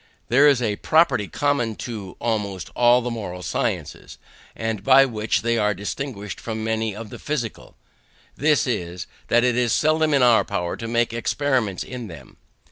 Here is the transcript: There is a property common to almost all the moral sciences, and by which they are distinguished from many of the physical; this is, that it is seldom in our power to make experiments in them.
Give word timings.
There 0.29 0.47
is 0.47 0.63
a 0.63 0.77
property 0.77 1.27
common 1.27 1.75
to 1.85 2.15
almost 2.19 2.71
all 2.75 3.01
the 3.01 3.11
moral 3.11 3.43
sciences, 3.43 4.17
and 4.55 4.83
by 4.83 5.05
which 5.05 5.43
they 5.43 5.59
are 5.59 5.75
distinguished 5.75 6.39
from 6.41 6.63
many 6.63 6.95
of 6.95 7.11
the 7.11 7.19
physical; 7.19 7.75
this 8.35 8.65
is, 8.65 9.05
that 9.27 9.43
it 9.43 9.55
is 9.55 9.73
seldom 9.73 10.15
in 10.15 10.23
our 10.23 10.43
power 10.43 10.75
to 10.75 10.87
make 10.87 11.13
experiments 11.13 11.83
in 11.83 12.07
them. 12.07 12.37